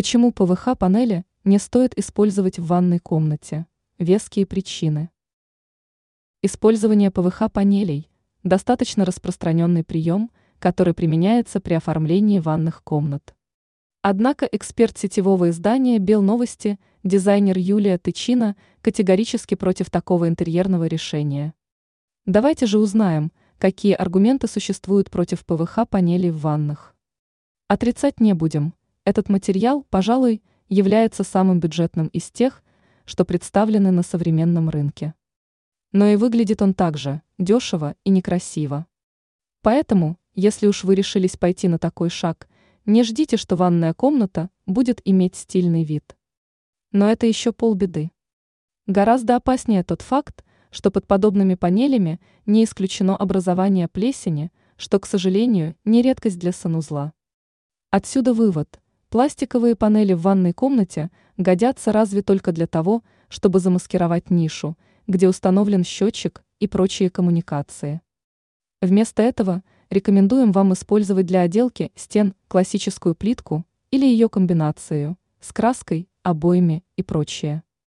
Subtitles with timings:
[0.00, 3.66] Почему ПВХ-панели не стоит использовать в ванной комнате?
[3.98, 5.10] Веские причины.
[6.40, 8.08] Использование ПВХ-панелей–
[8.42, 13.34] достаточно распространенный прием, который применяется при оформлении ванных комнат.
[14.00, 21.52] Однако эксперт сетевого издания «Белновости», дизайнер Юлия Тычина, категорически против такого интерьерного решения.
[22.24, 26.96] Давайте же узнаем, какие аргументы существуют против ПВХ-панелей в ваннах.
[27.68, 28.72] Отрицать не будем.
[29.04, 32.62] Этот материал, пожалуй, является самым бюджетным из тех,
[33.04, 35.14] что представлены на современном рынке.
[35.92, 38.86] Но и выглядит он также дешево и некрасиво.
[39.62, 42.48] Поэтому, если уж вы решились пойти на такой шаг–
[42.86, 46.16] не ждите, что ванная комната будет иметь стильный вид.
[46.92, 48.10] Но это еще полбеды.
[48.86, 55.76] Гораздо опаснее тот факт, что под подобными панелями не исключено образование плесени, что, к сожалению,
[55.84, 57.12] не редкость для санузла.
[57.90, 58.80] Отсюда вывод.
[59.10, 65.84] Пластиковые панели в ванной комнате годятся разве только для того, чтобы замаскировать нишу, где установлен
[65.84, 68.00] счетчик и прочие коммуникации.
[68.80, 76.08] Вместо этого– рекомендуем вам использовать для отделки стен классическую плитку или ее комбинацию с краской,
[76.22, 77.62] обоями и прочее.